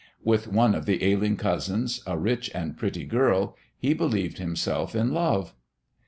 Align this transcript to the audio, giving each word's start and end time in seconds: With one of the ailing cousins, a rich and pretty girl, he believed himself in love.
With 0.23 0.47
one 0.47 0.73
of 0.73 0.87
the 0.87 1.03
ailing 1.05 1.37
cousins, 1.37 2.01
a 2.07 2.17
rich 2.17 2.49
and 2.55 2.75
pretty 2.75 3.05
girl, 3.05 3.55
he 3.77 3.93
believed 3.93 4.39
himself 4.39 4.95
in 4.95 5.13
love. 5.13 5.53